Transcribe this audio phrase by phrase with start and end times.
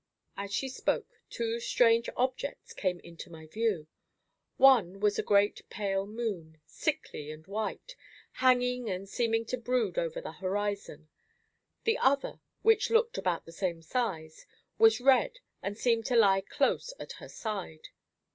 [0.35, 3.85] As she spoke two strange objects came into my view.
[4.57, 7.95] One was a great pale moon, sickly and white,
[8.41, 11.09] hanging and seeming to brood over the horizon;
[11.83, 14.47] the other, which looked about the same size,
[14.79, 17.89] was red and seemed to lie close at her side.